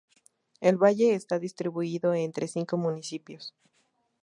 El 0.61 0.77
valle 0.77 1.13
está 1.13 1.37
distribuido 1.37 2.15
entre 2.15 2.47
cinco 2.47 2.75
municipios. 2.75 3.53